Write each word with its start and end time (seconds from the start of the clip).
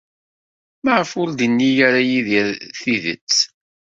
Maɣef 0.83 1.11
ur 1.21 1.29
d-yenni 1.31 1.69
ara 1.87 2.01
Yidir 2.09 2.47
tidet? 2.81 3.33